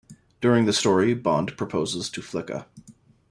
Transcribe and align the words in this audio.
During 0.41 0.65
the 0.65 0.73
story, 0.73 1.13
Bond 1.13 1.55
proposes 1.57 2.09
to 2.09 2.21
Flicka. 2.21 2.65